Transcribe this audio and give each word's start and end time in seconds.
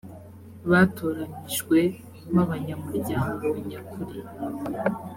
batoranyijwe 0.69 1.79
mu 2.31 2.37
abanyamuryango 2.45 3.45
nyakuri 3.69 4.19